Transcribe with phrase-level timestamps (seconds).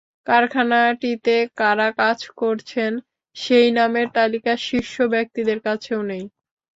[0.27, 2.91] কারখানাটিতে কারা কাজ করছেন,
[3.35, 6.23] সেই নামের তালিকা শীর্ষ ব্যক্তিদের কাছেও নেই।